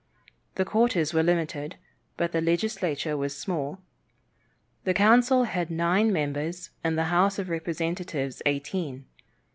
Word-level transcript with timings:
The 0.55 0.65
quarters 0.65 1.13
were 1.13 1.21
limited, 1.21 1.75
but 2.17 2.31
the 2.31 2.41
legislature 2.41 3.15
was 3.15 3.37
small. 3.37 3.83
The 4.83 4.95
council 4.95 5.43
had 5.43 5.69
nine 5.69 6.11
members 6.11 6.71
and 6.83 6.97
the 6.97 7.03
house 7.13 7.37
of 7.37 7.49
representatives 7.49 8.41
eighteen. 8.47 9.05